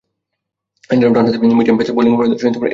এছাড়াও, 0.89 1.13
ডানহাতে 1.15 1.37
মিডিয়াম-পেস 1.59 1.89
বোলিংয়ে 1.95 2.17
পারদর্শী 2.17 2.39
ছিলেন 2.39 2.51
এরিক 2.51 2.59
মার্ক্স। 2.61 2.69